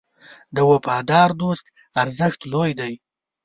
[0.55, 1.65] د وفادار دوست
[2.01, 2.93] ارزښت لوی دی.